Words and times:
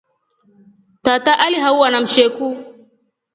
Tata 1.01 1.33
alihauwa 1.39 1.89
na 1.91 2.01
msheku. 2.01 2.57